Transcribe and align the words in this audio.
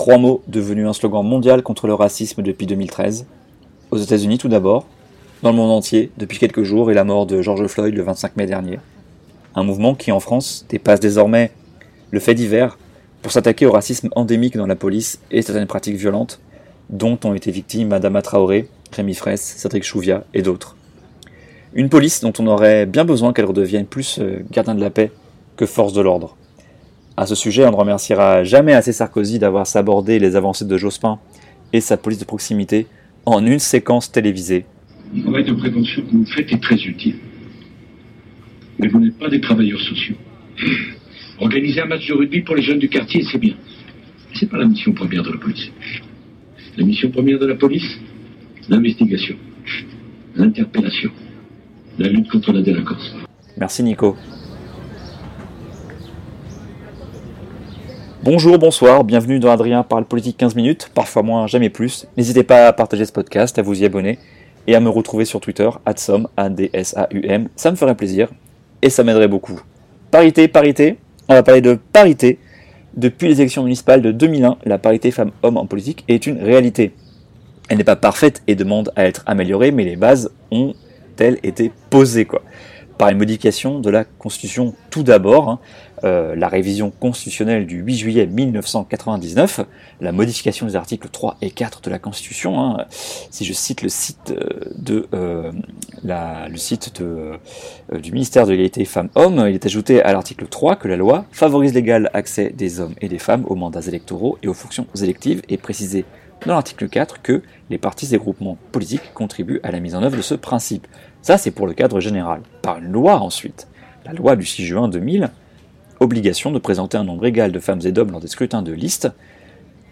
Trois 0.00 0.16
mots 0.16 0.42
devenus 0.48 0.86
un 0.86 0.94
slogan 0.94 1.22
mondial 1.22 1.62
contre 1.62 1.86
le 1.86 1.92
racisme 1.92 2.40
depuis 2.40 2.64
2013. 2.66 3.26
Aux 3.90 3.98
États-Unis 3.98 4.38
tout 4.38 4.48
d'abord, 4.48 4.86
dans 5.42 5.50
le 5.50 5.56
monde 5.58 5.70
entier 5.70 6.10
depuis 6.16 6.38
quelques 6.38 6.62
jours 6.62 6.90
et 6.90 6.94
la 6.94 7.04
mort 7.04 7.26
de 7.26 7.42
George 7.42 7.66
Floyd 7.66 7.94
le 7.94 8.02
25 8.02 8.34
mai 8.38 8.46
dernier. 8.46 8.78
Un 9.54 9.62
mouvement 9.62 9.94
qui 9.94 10.10
en 10.10 10.18
France 10.18 10.64
dépasse 10.70 11.00
désormais 11.00 11.52
le 12.12 12.18
fait 12.18 12.34
divers 12.34 12.78
pour 13.20 13.30
s'attaquer 13.30 13.66
au 13.66 13.72
racisme 13.72 14.08
endémique 14.16 14.56
dans 14.56 14.66
la 14.66 14.74
police 14.74 15.20
et 15.30 15.42
certaines 15.42 15.66
pratiques 15.66 15.96
violentes 15.96 16.40
dont 16.88 17.18
ont 17.24 17.34
été 17.34 17.50
victimes 17.50 17.92
Adama 17.92 18.22
Traoré, 18.22 18.70
Rémi 18.92 19.12
Fraisse, 19.12 19.54
Cédric 19.58 19.84
Chouvia 19.84 20.24
et 20.32 20.40
d'autres. 20.40 20.78
Une 21.74 21.90
police 21.90 22.22
dont 22.22 22.32
on 22.38 22.46
aurait 22.46 22.86
bien 22.86 23.04
besoin 23.04 23.34
qu'elle 23.34 23.44
redevienne 23.44 23.84
plus 23.84 24.18
euh, 24.18 24.46
gardien 24.50 24.74
de 24.74 24.80
la 24.80 24.88
paix 24.88 25.12
que 25.56 25.66
force 25.66 25.92
de 25.92 26.00
l'ordre. 26.00 26.38
À 27.20 27.26
ce 27.26 27.34
sujet, 27.34 27.66
on 27.66 27.70
ne 27.70 27.76
remerciera 27.76 28.44
jamais 28.44 28.72
assez 28.72 28.94
Sarkozy 28.94 29.38
d'avoir 29.38 29.66
sabordé 29.66 30.18
les 30.18 30.36
avancées 30.36 30.64
de 30.64 30.78
Jospin 30.78 31.18
et 31.74 31.82
sa 31.82 31.98
police 31.98 32.18
de 32.18 32.24
proximité 32.24 32.86
en 33.26 33.44
une 33.44 33.58
séquence 33.58 34.10
télévisée. 34.10 34.64
Le 35.14 35.20
travail 35.24 35.44
de 35.44 35.52
prévention 35.52 36.00
que 36.00 36.12
vous 36.12 36.24
faites 36.24 36.50
est 36.50 36.62
très 36.62 36.76
utile. 36.76 37.16
Mais 38.78 38.88
vous 38.88 39.00
n'êtes 39.00 39.18
pas 39.18 39.28
des 39.28 39.38
travailleurs 39.38 39.82
sociaux. 39.82 40.14
Organiser 41.40 41.82
un 41.82 41.84
match 41.84 42.08
de 42.08 42.14
rugby 42.14 42.40
pour 42.40 42.56
les 42.56 42.62
jeunes 42.62 42.78
du 42.78 42.88
quartier, 42.88 43.22
c'est 43.30 43.36
bien. 43.36 43.54
Mais 44.30 44.36
c'est 44.40 44.48
pas 44.48 44.56
la 44.56 44.64
mission 44.64 44.94
première 44.94 45.22
de 45.22 45.32
la 45.32 45.38
police. 45.38 45.70
La 46.78 46.86
mission 46.86 47.10
première 47.10 47.38
de 47.38 47.44
la 47.44 47.56
police, 47.56 47.98
l'investigation, 48.70 49.36
l'interpellation, 50.36 51.10
la 51.98 52.08
lutte 52.08 52.30
contre 52.30 52.54
la 52.54 52.62
délinquance. 52.62 53.14
Merci 53.58 53.82
Nico. 53.82 54.16
Bonjour, 58.32 58.60
bonsoir, 58.60 59.02
bienvenue 59.02 59.40
dans 59.40 59.50
Adrien 59.50 59.82
parle 59.82 60.04
politique 60.04 60.36
15 60.36 60.54
minutes, 60.54 60.88
parfois 60.94 61.24
moins, 61.24 61.48
jamais 61.48 61.68
plus. 61.68 62.06
N'hésitez 62.16 62.44
pas 62.44 62.68
à 62.68 62.72
partager 62.72 63.04
ce 63.04 63.10
podcast, 63.10 63.58
à 63.58 63.62
vous 63.62 63.82
y 63.82 63.84
abonner 63.84 64.20
et 64.68 64.76
à 64.76 64.78
me 64.78 64.88
retrouver 64.88 65.24
sur 65.24 65.40
Twitter, 65.40 65.68
adsom. 65.84 66.28
Ça 66.38 67.70
me 67.72 67.74
ferait 67.74 67.96
plaisir 67.96 68.28
et 68.82 68.88
ça 68.88 69.02
m'aiderait 69.02 69.26
beaucoup. 69.26 69.60
Parité, 70.12 70.46
parité, 70.46 70.98
on 71.28 71.34
va 71.34 71.42
parler 71.42 71.60
de 71.60 71.76
parité. 71.92 72.38
Depuis 72.94 73.26
les 73.26 73.40
élections 73.40 73.64
municipales 73.64 74.00
de 74.00 74.12
2001, 74.12 74.58
la 74.64 74.78
parité 74.78 75.10
femmes-hommes 75.10 75.56
en 75.56 75.66
politique 75.66 76.04
est 76.06 76.24
une 76.28 76.40
réalité. 76.40 76.92
Elle 77.68 77.78
n'est 77.78 77.84
pas 77.84 77.96
parfaite 77.96 78.44
et 78.46 78.54
demande 78.54 78.92
à 78.94 79.06
être 79.06 79.24
améliorée, 79.26 79.72
mais 79.72 79.82
les 79.82 79.96
bases 79.96 80.30
ont-elles 80.52 81.40
été 81.42 81.72
posées 81.90 82.26
quoi? 82.26 82.42
Par 83.00 83.08
une 83.08 83.16
modification 83.16 83.78
de 83.78 83.88
la 83.88 84.04
Constitution 84.04 84.74
tout 84.90 85.02
d'abord, 85.02 85.48
hein. 85.48 85.58
euh, 86.04 86.34
la 86.36 86.48
révision 86.48 86.90
constitutionnelle 86.90 87.66
du 87.66 87.78
8 87.78 87.96
juillet 87.96 88.26
1999, 88.26 89.60
la 90.02 90.12
modification 90.12 90.66
des 90.66 90.76
articles 90.76 91.08
3 91.08 91.38
et 91.40 91.50
4 91.50 91.80
de 91.80 91.88
la 91.88 91.98
Constitution. 91.98 92.60
Hein. 92.60 92.84
Si 92.90 93.46
je 93.46 93.54
cite 93.54 93.80
le 93.80 93.88
site 93.88 94.32
euh, 94.32 94.70
de 94.76 95.06
euh, 95.14 95.50
la, 96.04 96.46
le 96.50 96.58
site 96.58 97.00
de, 97.00 97.38
du 97.98 98.12
ministère 98.12 98.44
de 98.44 98.50
l'égalité 98.50 98.84
femmes-hommes, 98.84 99.46
il 99.48 99.54
est 99.54 99.64
ajouté 99.64 100.02
à 100.02 100.12
l'article 100.12 100.46
3 100.46 100.76
que 100.76 100.86
la 100.86 100.98
loi 100.98 101.24
favorise 101.32 101.72
l'égal 101.72 102.10
accès 102.12 102.50
des 102.50 102.80
hommes 102.80 102.94
et 103.00 103.08
des 103.08 103.18
femmes 103.18 103.46
aux 103.48 103.56
mandats 103.56 103.80
électoraux 103.80 104.36
et 104.42 104.48
aux 104.48 104.52
fonctions 104.52 104.86
électives 105.00 105.40
et 105.48 105.56
précisé 105.56 106.04
dans 106.46 106.54
l'article 106.54 106.88
4 106.88 107.22
que 107.22 107.42
les 107.68 107.78
partis 107.78 108.14
et 108.14 108.18
groupements 108.18 108.56
politiques 108.72 109.12
contribuent 109.14 109.60
à 109.62 109.70
la 109.70 109.80
mise 109.80 109.94
en 109.94 110.02
œuvre 110.02 110.16
de 110.16 110.22
ce 110.22 110.34
principe. 110.34 110.86
Ça, 111.22 111.38
c'est 111.38 111.50
pour 111.50 111.66
le 111.66 111.74
cadre 111.74 112.00
général. 112.00 112.42
Par 112.62 112.78
une 112.78 112.90
loi 112.90 113.20
ensuite, 113.20 113.68
la 114.04 114.12
loi 114.12 114.36
du 114.36 114.46
6 114.46 114.64
juin 114.64 114.88
2000, 114.88 115.30
obligation 116.00 116.50
de 116.50 116.58
présenter 116.58 116.96
un 116.96 117.04
nombre 117.04 117.26
égal 117.26 117.52
de 117.52 117.60
femmes 117.60 117.80
et 117.84 117.92
d'hommes 117.92 118.10
lors 118.10 118.20
des 118.20 118.28
scrutins 118.28 118.62
de 118.62 118.72
liste, 118.72 119.08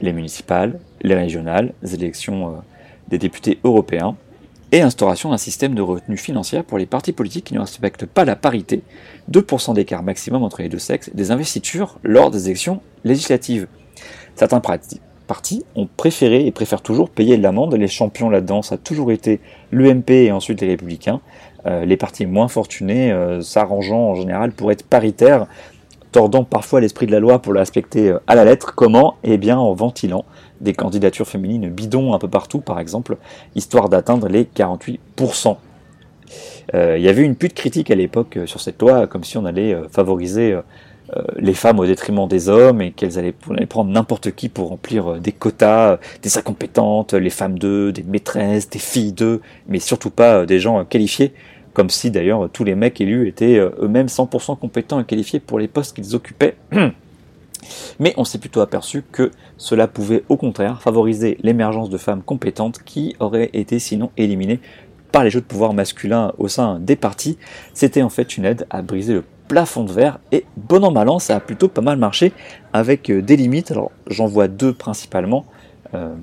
les 0.00 0.12
municipales, 0.12 0.81
les 1.03 1.14
régionales, 1.14 1.75
les 1.82 1.94
élections 1.94 2.48
euh, 2.48 2.59
des 3.09 3.19
députés 3.19 3.59
européens, 3.65 4.16
et 4.70 4.82
instauration 4.82 5.30
d'un 5.30 5.38
système 5.38 5.75
de 5.75 5.82
retenue 5.82 6.19
financière 6.19 6.65
pour 6.65 6.78
les 6.78 6.86
partis 6.86 7.12
politiques 7.12 7.47
qui 7.47 7.54
ne 7.54 7.60
respectent 7.60 8.06
pas 8.06 8.25
la 8.25 8.36
parité, 8.36 8.82
2% 9.30 9.75
d'écart 9.75 10.03
maximum 10.03 10.42
entre 10.42 10.60
les 10.62 10.69
deux 10.69 10.78
sexes, 10.78 11.10
des 11.15 11.30
investitures 11.30 11.98
lors 12.03 12.30
des 12.30 12.47
élections 12.47 12.82
législatives. 13.04 13.66
Certains 14.34 14.60
partis 15.28 15.65
ont 15.77 15.87
préféré 15.97 16.47
et 16.47 16.50
préfèrent 16.50 16.83
toujours 16.83 17.11
payer 17.11 17.37
l'amende. 17.37 17.75
Les 17.75 17.87
champions 17.87 18.31
là-dedans, 18.31 18.62
ça 18.62 18.75
a 18.75 18.78
toujours 18.78 19.12
été 19.12 19.39
l'UMP 19.71 20.11
et 20.11 20.33
ensuite 20.33 20.61
les 20.61 20.66
Républicains. 20.66 21.21
Euh, 21.66 21.84
les 21.84 21.97
partis 21.97 22.27
moins 22.27 22.49
fortunés 22.49 23.12
euh, 23.12 23.41
s'arrangeant 23.41 24.11
en 24.11 24.15
général 24.15 24.53
pour 24.53 24.72
être 24.72 24.84
paritaires, 24.84 25.47
tordant 26.12 26.44
parfois 26.44 26.81
l'esprit 26.81 27.06
de 27.06 27.12
la 27.12 27.21
loi 27.21 27.41
pour 27.41 27.53
le 27.53 27.61
respecter 27.61 28.09
euh, 28.09 28.19
à 28.27 28.34
la 28.34 28.44
lettre. 28.44 28.75
Comment? 28.75 29.16
Eh 29.22 29.37
bien 29.37 29.59
en 29.59 29.72
ventilant 29.75 30.25
des 30.61 30.72
candidatures 30.72 31.28
féminines 31.28 31.69
bidons 31.69 32.15
un 32.15 32.19
peu 32.19 32.28
partout, 32.28 32.60
par 32.60 32.81
exemple, 32.81 33.19
histoire 33.55 33.89
d'atteindre 33.89 34.28
les 34.28 34.45
48%. 34.45 35.56
Il 36.75 37.00
y 37.00 37.09
avait 37.09 37.22
une 37.22 37.37
pute 37.37 37.55
critique 37.55 37.91
à 37.91 37.95
l'époque 37.95 38.39
sur 38.45 38.60
cette 38.60 38.83
loi, 38.83 39.06
comme 39.06 39.25
si 39.25 39.39
on 39.39 39.47
allait 39.47 39.75
favoriser 39.91 40.55
les 41.36 41.54
femmes 41.54 41.78
au 41.78 41.86
détriment 41.86 42.28
des 42.28 42.48
hommes 42.48 42.82
et 42.82 42.92
qu'elles 42.92 43.19
allaient, 43.19 43.32
prendre 43.69 43.91
n'importe 43.91 44.32
qui 44.32 44.48
pour 44.48 44.69
remplir 44.69 45.12
euh, 45.12 45.19
des 45.19 45.32
quotas, 45.32 45.92
euh, 45.92 45.96
des 46.22 46.36
incompétentes, 46.36 47.14
les 47.14 47.30
femmes 47.30 47.58
d'eux, 47.58 47.92
des 47.92 48.02
maîtresses, 48.02 48.69
des 48.69 48.78
filles 48.78 49.12
d'eux, 49.12 49.41
mais 49.68 49.78
surtout 49.78 50.10
pas 50.10 50.47
des 50.47 50.60
gens 50.60 50.84
qualifiés, 50.84 51.32
comme 51.72 51.91
si 51.91 52.10
d'ailleurs 52.10 52.48
tous 52.52 52.64
les 52.64 52.74
mecs 52.74 53.00
élus 53.00 53.28
étaient 53.28 53.58
eux-mêmes 53.58 54.06
100% 54.06 54.58
compétents 54.58 55.00
et 55.00 55.04
qualifiés 55.04 55.41
pour 55.41 55.58
les 55.58 55.68
postes 55.68 55.94
qu'ils 55.94 56.14
occupaient. 56.14 56.56
Mais 57.98 58.14
on 58.16 58.24
s'est 58.24 58.38
plutôt 58.38 58.60
aperçu 58.60 59.02
que 59.10 59.30
cela 59.56 59.88
pouvait 59.88 60.22
au 60.28 60.36
contraire 60.36 60.80
favoriser 60.80 61.38
l'émergence 61.42 61.91
de 61.91 61.98
femmes 61.98 62.22
compétentes 62.22 62.80
qui 62.84 63.16
auraient 63.18 63.50
été 63.52 63.78
sinon 63.78 64.10
éliminées 64.16 64.60
par 65.12 65.24
les 65.24 65.30
jeux 65.30 65.41
de 65.41 65.47
pouvoir 65.47 65.74
masculins 65.74 66.32
au 66.38 66.48
sein 66.48 66.78
des 66.78 66.97
partis. 66.97 67.38
C'était 67.74 68.02
en 68.02 68.10
fait 68.10 68.36
une 68.36 68.44
aide 68.44 68.66
à 68.70 68.82
briser 68.82 69.14
le 69.14 69.24
plafond 69.48 69.84
de 69.84 69.92
verre 69.92 70.20
et 70.31 70.44
bon 70.56 70.84
an 70.84 70.92
mal 70.92 71.09
an 71.09 71.19
ça 71.19 71.36
a 71.36 71.41
plutôt 71.41 71.69
pas 71.69 71.81
mal 71.81 71.97
marché 71.98 72.32
avec 72.72 73.10
euh, 73.10 73.22
des 73.22 73.36
limites. 73.36 73.70
Alors 73.70 73.91
j'en 74.06 74.26
vois 74.26 74.48
deux 74.48 74.72
principalement. 74.72 75.47
Euh, 75.94 76.14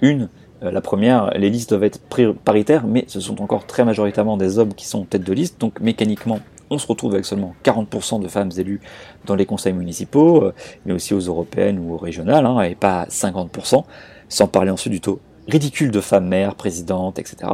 une, 0.00 0.28
euh, 0.62 0.70
la 0.70 0.80
première, 0.80 1.30
les 1.36 1.50
listes 1.50 1.70
doivent 1.70 1.84
être 1.84 2.00
paritaires, 2.44 2.86
mais 2.86 3.04
ce 3.06 3.20
sont 3.20 3.42
encore 3.42 3.66
très 3.66 3.84
majoritairement 3.84 4.36
des 4.36 4.58
hommes 4.58 4.74
qui 4.74 4.86
sont 4.86 5.04
tête 5.04 5.24
de 5.24 5.32
liste, 5.32 5.60
donc 5.60 5.80
mécaniquement 5.80 6.40
on 6.70 6.78
se 6.78 6.86
retrouve 6.86 7.14
avec 7.14 7.24
seulement 7.24 7.54
40% 7.64 8.20
de 8.20 8.28
femmes 8.28 8.50
élues 8.58 8.80
dans 9.24 9.34
les 9.34 9.46
conseils 9.46 9.72
municipaux, 9.72 10.52
mais 10.84 10.92
aussi 10.92 11.14
aux 11.14 11.20
européennes 11.20 11.78
ou 11.78 11.94
aux 11.94 11.96
régionales, 11.96 12.44
hein, 12.44 12.60
et 12.60 12.74
pas 12.74 13.06
50%, 13.06 13.84
sans 14.28 14.48
parler 14.48 14.70
ensuite 14.70 14.92
du 14.92 15.00
taux 15.00 15.18
ridicule 15.48 15.90
de 15.90 16.00
femmes 16.00 16.28
maires, 16.28 16.54
présidentes, 16.54 17.18
etc. 17.18 17.52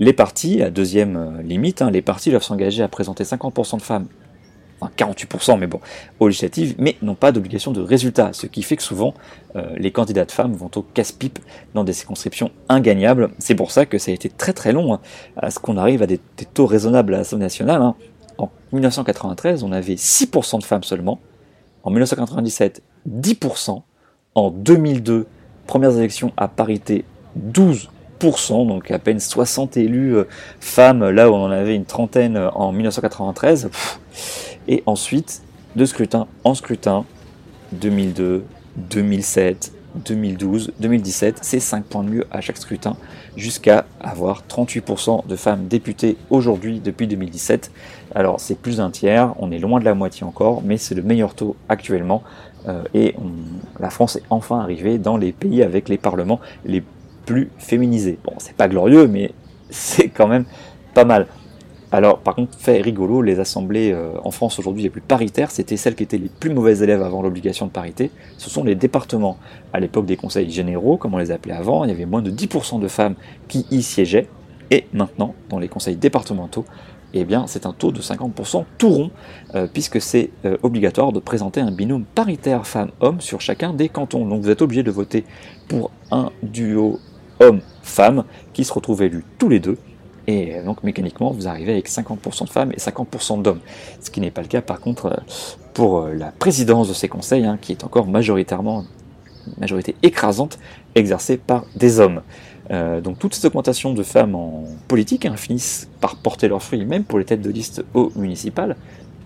Les 0.00 0.12
partis, 0.12 0.58
la 0.58 0.70
deuxième 0.70 1.16
euh, 1.16 1.42
limite, 1.42 1.82
hein, 1.82 1.90
les 1.90 2.02
partis 2.02 2.30
doivent 2.30 2.42
s'engager 2.42 2.82
à 2.82 2.88
présenter 2.88 3.24
50% 3.24 3.78
de 3.78 3.82
femmes, 3.82 4.06
enfin 4.80 4.92
48% 4.96 5.58
mais 5.58 5.66
bon, 5.66 5.80
aux 6.20 6.28
législatives, 6.28 6.76
mais 6.78 6.96
n'ont 7.02 7.16
pas 7.16 7.32
d'obligation 7.32 7.72
de 7.72 7.80
résultat, 7.80 8.32
ce 8.32 8.46
qui 8.46 8.62
fait 8.62 8.76
que 8.76 8.82
souvent 8.84 9.14
euh, 9.56 9.74
les 9.76 9.90
candidats 9.90 10.24
de 10.24 10.30
femmes 10.30 10.52
vont 10.52 10.70
au 10.76 10.82
casse-pipe 10.82 11.40
dans 11.74 11.82
des 11.82 11.92
circonscriptions 11.92 12.52
ingagnables. 12.68 13.30
C'est 13.40 13.56
pour 13.56 13.72
ça 13.72 13.86
que 13.86 13.98
ça 13.98 14.12
a 14.12 14.14
été 14.14 14.28
très 14.28 14.52
très 14.52 14.72
long 14.72 14.94
hein, 14.94 15.00
à 15.36 15.50
ce 15.50 15.58
qu'on 15.58 15.76
arrive 15.76 16.02
à 16.02 16.06
des, 16.06 16.20
taux 16.54 16.66
raisonnables 16.66 17.14
à 17.14 17.18
l'Assemblée 17.18 17.46
nationale. 17.46 17.82
Hein. 17.82 17.96
En 18.38 18.50
1993, 18.72 19.64
on 19.64 19.72
avait 19.72 19.94
6% 19.94 20.60
de 20.60 20.64
femmes 20.64 20.84
seulement. 20.84 21.18
En 21.82 21.90
1997, 21.90 22.82
10%. 23.08 23.82
En 24.36 24.50
2002, 24.52 25.26
premières 25.66 25.96
élections 25.98 26.32
à 26.36 26.46
parité, 26.46 27.04
12 27.34 27.90
donc 28.20 28.90
à 28.90 28.98
peine 28.98 29.20
60 29.20 29.76
élus 29.76 30.16
euh, 30.16 30.24
femmes, 30.60 31.08
là 31.08 31.30
où 31.30 31.34
on 31.34 31.44
en 31.44 31.50
avait 31.50 31.74
une 31.74 31.84
trentaine 31.84 32.36
euh, 32.36 32.50
en 32.50 32.72
1993. 32.72 33.70
Et 34.66 34.82
ensuite, 34.86 35.42
de 35.76 35.84
scrutin 35.84 36.26
en 36.44 36.54
scrutin, 36.54 37.04
2002, 37.72 38.44
2007, 38.76 39.72
2012, 40.04 40.72
2017, 40.80 41.38
c'est 41.42 41.60
5 41.60 41.84
points 41.84 42.04
de 42.04 42.10
mieux 42.10 42.26
à 42.30 42.40
chaque 42.40 42.58
scrutin, 42.58 42.96
jusqu'à 43.36 43.86
avoir 44.00 44.42
38% 44.48 45.26
de 45.26 45.36
femmes 45.36 45.68
députées 45.68 46.16
aujourd'hui 46.30 46.80
depuis 46.80 47.06
2017. 47.06 47.70
Alors 48.14 48.40
c'est 48.40 48.58
plus 48.58 48.78
d'un 48.78 48.90
tiers, 48.90 49.32
on 49.38 49.50
est 49.50 49.58
loin 49.58 49.80
de 49.80 49.84
la 49.84 49.94
moitié 49.94 50.26
encore, 50.26 50.62
mais 50.62 50.76
c'est 50.76 50.94
le 50.94 51.02
meilleur 51.02 51.34
taux 51.34 51.56
actuellement. 51.68 52.22
et 52.92 53.14
la 53.80 53.90
France 53.90 54.16
est 54.16 54.22
enfin 54.28 54.60
arrivée 54.60 54.98
dans 54.98 55.16
les 55.16 55.32
pays 55.32 55.62
avec 55.62 55.88
les 55.88 55.98
parlements 55.98 56.40
les 56.64 56.82
plus 57.28 57.50
féminisés. 57.58 58.18
Bon, 58.24 58.32
c'est 58.38 58.56
pas 58.56 58.68
glorieux, 58.68 59.06
mais 59.06 59.32
c'est 59.70 60.08
quand 60.08 60.28
même 60.28 60.46
pas 60.94 61.04
mal. 61.04 61.26
Alors, 61.92 62.20
par 62.20 62.34
contre, 62.34 62.58
fait 62.58 62.80
rigolo, 62.80 63.20
les 63.20 63.38
assemblées 63.38 63.92
euh, 63.92 64.12
en 64.24 64.30
France 64.30 64.58
aujourd'hui 64.58 64.82
les 64.82 64.88
plus 64.90 65.02
paritaires, 65.02 65.50
c'était 65.50 65.76
celles 65.76 65.94
qui 65.94 66.02
étaient 66.02 66.18
les 66.18 66.30
plus 66.30 66.50
mauvaises 66.50 66.82
élèves 66.82 67.02
avant 67.02 67.20
l'obligation 67.20 67.66
de 67.66 67.70
parité. 67.70 68.10
Ce 68.38 68.48
sont 68.48 68.64
les 68.64 68.74
départements. 68.74 69.36
À 69.74 69.80
l'époque 69.80 70.06
des 70.06 70.16
conseils 70.16 70.50
généraux, 70.50 70.96
comme 70.96 71.12
on 71.12 71.18
les 71.18 71.30
appelait 71.30 71.54
avant, 71.54 71.84
il 71.84 71.90
y 71.90 71.92
avait 71.92 72.06
moins 72.06 72.22
de 72.22 72.30
10% 72.30 72.80
de 72.80 72.88
femmes 72.88 73.14
qui 73.46 73.66
y 73.70 73.82
siégeaient. 73.82 74.28
Et 74.70 74.86
maintenant, 74.94 75.34
dans 75.50 75.58
les 75.58 75.68
conseils 75.68 75.96
départementaux, 75.96 76.64
eh 77.14 77.24
bien, 77.24 77.46
c'est 77.46 77.66
un 77.66 77.72
taux 77.72 77.92
de 77.92 78.00
50% 78.00 78.64
tout 78.76 78.90
rond, 78.90 79.10
euh, 79.54 79.66
puisque 79.70 80.00
c'est 80.00 80.30
euh, 80.44 80.56
obligatoire 80.62 81.12
de 81.12 81.20
présenter 81.20 81.60
un 81.60 81.70
binôme 81.70 82.04
paritaire 82.04 82.66
femmes-hommes 82.66 83.20
sur 83.20 83.40
chacun 83.40 83.72
des 83.72 83.88
cantons. 83.88 84.26
Donc 84.26 84.42
vous 84.42 84.50
êtes 84.50 84.62
obligé 84.62 84.82
de 84.82 84.90
voter 84.90 85.24
pour 85.68 85.90
un 86.10 86.30
duo 86.42 86.98
homme-femme 87.40 88.24
qui 88.52 88.64
se 88.64 88.72
retrouvent 88.72 89.02
élus 89.02 89.24
tous 89.38 89.48
les 89.48 89.60
deux 89.60 89.78
et 90.28 90.54
euh, 90.54 90.62
donc 90.62 90.84
mécaniquement, 90.84 91.32
vous 91.32 91.48
arrivez 91.48 91.72
avec 91.72 91.88
50% 91.88 92.44
de 92.44 92.50
femmes 92.50 92.70
et 92.72 92.76
50% 92.76 93.42
d'hommes. 93.42 93.60
Ce 94.00 94.10
qui 94.10 94.20
n'est 94.20 94.30
pas 94.30 94.42
le 94.42 94.46
cas 94.46 94.60
par 94.60 94.78
contre 94.78 95.06
euh, 95.06 95.16
pour 95.74 96.00
euh, 96.00 96.14
la 96.14 96.30
présidence 96.30 96.86
de 96.86 96.92
ces 96.92 97.08
conseils, 97.08 97.46
hein, 97.46 97.58
qui 97.60 97.72
est 97.72 97.82
encore 97.82 98.06
majoritairement, 98.06 98.84
majorité 99.58 99.96
écrasante, 100.02 100.58
exercée 100.94 101.38
par 101.38 101.64
des 101.74 101.98
hommes. 101.98 102.20
donc 103.02 103.18
toutes 103.18 103.34
ces 103.34 103.46
augmentations 103.46 103.94
de 103.94 104.02
femmes 104.02 104.34
en 104.34 104.64
politique 104.88 105.24
hein, 105.24 105.36
finissent 105.36 105.88
par 106.02 106.16
porter 106.16 106.48
leurs 106.48 106.62
fruits, 106.62 106.84
même 106.84 107.04
pour 107.04 107.18
les 107.18 107.24
têtes 107.24 107.40
de 107.40 107.50
liste 107.50 107.82
au 107.94 108.12
municipal, 108.14 108.76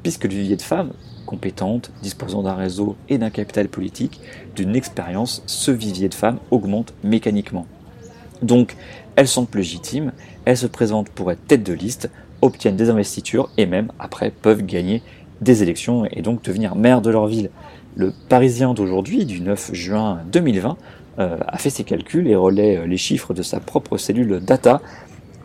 puisque 0.05 0.25
le 0.25 0.31
vivier 0.31 0.55
de 0.55 0.63
femmes 0.63 0.93
compétentes, 1.27 1.91
disposant 2.03 2.43
d'un 2.43 2.55
réseau 2.55 2.95
et 3.09 3.19
d'un 3.19 3.31
capital 3.31 3.69
politique, 3.69 4.21
d'une 4.55 4.77
expérience, 4.77 5.43
ce 5.47 5.73
vivier 5.73 6.09
de 6.09 6.15
femmes 6.15 6.39
augmente 6.53 6.95
mécaniquement. 7.03 7.67
Donc 8.43 8.77
elles 9.17 9.29
sont 9.29 9.47
légitimes, 9.55 10.13
elles 10.45 10.57
se 10.57 10.67
présentent 10.67 11.11
pour 11.11 11.31
être 11.31 11.47
tête 11.47 11.63
de 11.63 11.73
liste, 11.73 12.11
obtiennent 12.41 12.77
des 12.77 12.91
investitures 12.91 13.51
et 13.57 13.67
même 13.67 13.93
après 13.99 14.31
peuvent 14.31 14.65
gagner 14.65 15.03
des 15.41 15.63
élections 15.63 16.05
et 16.11 16.23
donc 16.23 16.43
devenir 16.43 16.75
maire 16.75 17.01
de 17.01 17.11
leur 17.11 17.27
ville. 17.27 17.51
Le 17.95 18.13
Parisien 18.29 18.75
d'aujourd'hui, 18.75 19.27
du 19.27 19.41
9 19.41 19.71
juin 19.75 20.21
2020, 20.33 20.77
euh, 21.19 21.37
a 21.47 21.59
fait 21.59 21.69
ses 21.69 21.85
calculs 21.85 22.27
et 22.27 22.35
relaie 22.35 22.79
euh, 22.79 22.87
les 22.87 22.97
chiffres 22.97 23.35
de 23.35 23.43
sa 23.43 23.61
propre 23.61 23.99
cellule 23.99 24.41
data. 24.41 24.81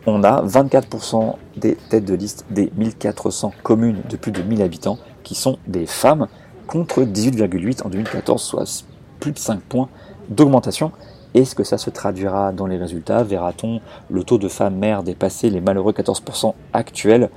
On 0.06 0.24
a 0.24 0.42
24% 0.42 1.34
des 1.58 1.76
têtes 1.90 2.06
de 2.06 2.14
liste 2.14 2.46
des 2.48 2.72
1400 2.78 3.52
communes 3.62 4.00
de 4.08 4.16
plus 4.16 4.32
de 4.32 4.40
1000 4.40 4.62
habitants 4.62 4.98
qui 5.24 5.34
sont 5.34 5.58
des 5.66 5.84
femmes, 5.84 6.26
contre 6.66 7.02
18,8 7.02 7.82
en 7.82 7.90
2014, 7.90 8.42
soit 8.42 8.84
plus 9.20 9.32
de 9.32 9.38
5 9.38 9.60
points 9.60 9.88
d'augmentation. 10.30 10.92
Est-ce 11.34 11.54
que 11.54 11.64
ça 11.64 11.78
se 11.78 11.90
traduira 11.90 12.52
dans 12.52 12.66
les 12.66 12.76
résultats? 12.76 13.22
Verra-t-on 13.22 13.80
le 14.10 14.24
taux 14.24 14.38
de 14.38 14.48
femmes 14.48 14.76
mères 14.76 15.02
dépasser 15.02 15.50
les 15.50 15.60
malheureux 15.60 15.92
14% 15.92 16.54
actuels? 16.72 17.28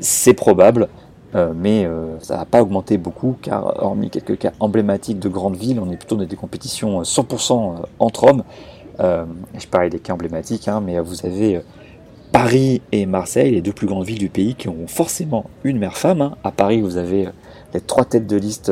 C'est 0.00 0.34
probable, 0.34 0.88
euh, 1.34 1.52
mais 1.54 1.84
euh, 1.84 2.18
ça 2.20 2.36
n'a 2.36 2.44
pas 2.44 2.62
augmenté 2.62 2.96
beaucoup, 2.96 3.36
car 3.42 3.82
hormis 3.82 4.10
quelques 4.10 4.38
cas 4.38 4.52
emblématiques 4.60 5.18
de 5.18 5.28
grandes 5.28 5.56
villes, 5.56 5.80
on 5.80 5.90
est 5.90 5.96
plutôt 5.96 6.16
dans 6.16 6.24
des 6.24 6.36
compétitions 6.36 7.02
100% 7.02 7.52
euh, 7.52 7.86
entre 7.98 8.24
hommes. 8.24 8.44
je 8.98 9.66
parlais 9.68 9.90
des 9.90 9.98
cas 9.98 10.14
emblématiques, 10.14 10.68
hein, 10.68 10.80
mais 10.84 11.00
vous 11.00 11.26
avez 11.26 11.60
Paris 12.30 12.82
et 12.92 13.06
Marseille, 13.06 13.50
les 13.50 13.62
deux 13.62 13.72
plus 13.72 13.88
grandes 13.88 14.04
villes 14.04 14.18
du 14.18 14.28
pays, 14.28 14.54
qui 14.54 14.68
ont 14.68 14.86
forcément 14.86 15.46
une 15.64 15.78
mère 15.78 15.96
femme. 15.96 16.22
Hein. 16.22 16.36
À 16.44 16.52
Paris, 16.52 16.80
vous 16.80 16.96
avez 16.96 17.28
les 17.72 17.80
trois 17.80 18.04
têtes 18.04 18.28
de 18.28 18.36
liste 18.36 18.70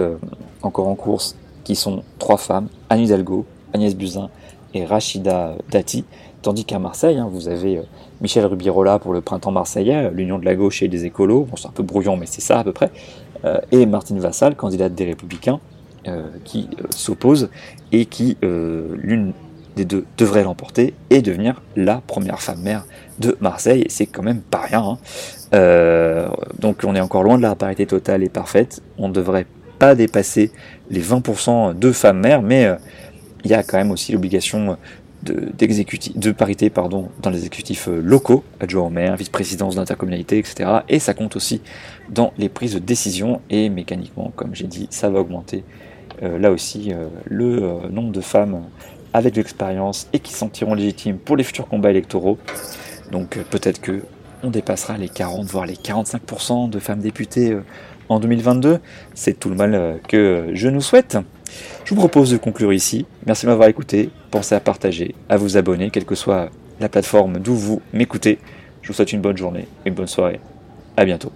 encore 0.62 0.86
en 0.86 0.94
course, 0.94 1.36
qui 1.64 1.74
sont 1.74 2.04
trois 2.20 2.36
femmes, 2.36 2.68
Anne 2.90 3.00
Hidalgo, 3.00 3.44
Agnès 3.72 3.94
Buzyn 3.94 4.30
et 4.74 4.84
Rachida 4.84 5.54
Dati, 5.70 6.04
tandis 6.42 6.64
qu'à 6.64 6.78
Marseille, 6.78 7.18
hein, 7.18 7.28
vous 7.30 7.48
avez 7.48 7.78
euh, 7.78 7.82
Michel 8.20 8.44
Rubirola 8.44 8.98
pour 8.98 9.12
le 9.12 9.20
printemps 9.20 9.52
marseillais, 9.52 10.10
l'Union 10.10 10.38
de 10.38 10.44
la 10.44 10.54
gauche 10.54 10.82
et 10.82 10.88
des 10.88 11.04
écolos, 11.04 11.46
bon 11.48 11.56
c'est 11.56 11.68
un 11.68 11.72
peu 11.72 11.82
brouillon 11.82 12.16
mais 12.16 12.26
c'est 12.26 12.40
ça 12.40 12.58
à 12.58 12.64
peu 12.64 12.72
près, 12.72 12.90
euh, 13.44 13.60
et 13.70 13.86
Martine 13.86 14.18
Vassal, 14.18 14.56
candidate 14.56 14.94
des 14.94 15.04
Républicains, 15.04 15.60
euh, 16.08 16.26
qui 16.44 16.68
s'oppose 16.90 17.48
et 17.92 18.06
qui, 18.06 18.36
l'une 18.42 19.32
des 19.76 19.84
deux, 19.84 20.04
devrait 20.18 20.42
l'emporter 20.42 20.94
et 21.10 21.22
devenir 21.22 21.62
la 21.76 22.02
première 22.06 22.40
femme 22.40 22.60
maire 22.60 22.84
de 23.20 23.36
Marseille, 23.40 23.84
c'est 23.88 24.06
quand 24.06 24.22
même 24.22 24.40
pas 24.40 24.60
rien. 24.60 24.82
Hein. 24.82 26.28
donc 26.58 26.80
on 26.84 26.94
est 26.94 27.00
encore 27.00 27.22
loin 27.22 27.36
de 27.36 27.42
la 27.42 27.54
parité 27.54 27.86
totale 27.86 28.22
et 28.22 28.28
parfaite, 28.28 28.82
on 28.98 29.08
ne 29.08 29.12
devrait 29.12 29.46
pas 29.78 29.94
dépasser 29.94 30.50
les 30.90 31.02
20% 31.02 31.78
de 31.78 31.92
femmes 31.92 32.20
maires, 32.20 32.42
mais 32.42 32.68
il 33.44 33.50
y 33.50 33.54
a 33.54 33.62
quand 33.62 33.78
même 33.78 33.90
aussi 33.90 34.12
l'obligation 34.12 34.76
de, 35.22 35.52
de 36.16 36.32
parité 36.32 36.70
pardon, 36.70 37.08
dans 37.20 37.30
les 37.30 37.38
exécutifs 37.38 37.88
euh, 37.88 38.00
locaux, 38.00 38.44
adjoint 38.60 38.86
au 38.86 38.90
maire, 38.90 39.16
vice-présidence 39.16 39.76
d'intercommunalité, 39.76 40.38
etc. 40.38 40.70
Et 40.88 40.98
ça 40.98 41.14
compte 41.14 41.36
aussi 41.36 41.60
dans 42.10 42.32
les 42.38 42.48
prises 42.48 42.74
de 42.74 42.78
décision 42.78 43.40
et 43.50 43.68
mécaniquement, 43.68 44.32
comme 44.34 44.54
j'ai 44.54 44.66
dit, 44.66 44.88
ça 44.90 45.10
va 45.10 45.20
augmenter 45.20 45.64
euh, 46.22 46.38
là 46.38 46.50
aussi 46.50 46.92
euh, 46.92 47.06
le 47.26 47.88
nombre 47.90 48.12
de 48.12 48.20
femmes 48.20 48.62
avec 49.14 49.34
de 49.34 49.40
l'expérience 49.40 50.08
et 50.12 50.18
qui 50.18 50.32
sentiront 50.32 50.74
légitimes 50.74 51.18
pour 51.18 51.36
les 51.36 51.44
futurs 51.44 51.68
combats 51.68 51.90
électoraux. 51.90 52.38
Donc 53.10 53.38
peut-être 53.50 53.80
que 53.80 54.02
on 54.42 54.50
dépassera 54.50 54.96
les 54.96 55.08
40 55.08 55.46
voire 55.46 55.66
les 55.66 55.74
45% 55.74 56.68
de 56.68 56.78
femmes 56.80 57.00
députées 57.00 57.56
en 58.08 58.18
2022. 58.18 58.80
C'est 59.14 59.38
tout 59.38 59.50
le 59.50 59.54
mal 59.54 60.00
que 60.08 60.48
je 60.54 60.68
nous 60.68 60.80
souhaite. 60.80 61.18
Je 61.84 61.94
vous 61.94 62.00
propose 62.00 62.30
de 62.30 62.36
conclure 62.36 62.72
ici. 62.72 63.06
Merci 63.26 63.46
de 63.46 63.50
m'avoir 63.50 63.68
écouté. 63.68 64.10
Pensez 64.30 64.54
à 64.54 64.60
partager, 64.60 65.14
à 65.28 65.36
vous 65.36 65.56
abonner, 65.56 65.90
quelle 65.90 66.04
que 66.04 66.14
soit 66.14 66.50
la 66.80 66.88
plateforme 66.88 67.38
d'où 67.38 67.54
vous 67.54 67.82
m'écoutez. 67.92 68.38
Je 68.82 68.88
vous 68.88 68.94
souhaite 68.94 69.12
une 69.12 69.20
bonne 69.20 69.36
journée, 69.36 69.66
une 69.84 69.94
bonne 69.94 70.06
soirée. 70.06 70.40
À 70.96 71.04
bientôt. 71.04 71.32